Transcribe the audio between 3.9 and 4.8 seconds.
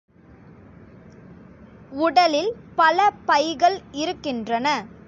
இருக்கின்றன.